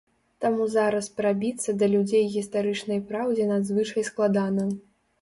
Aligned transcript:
Таму 0.45 0.63
зараз 0.75 1.09
прабіцца 1.19 1.77
да 1.83 1.91
людзей 1.93 2.25
гістарычнай 2.39 3.05
праўдзе 3.13 3.49
надзвычай 3.55 4.11
складана. 4.13 4.71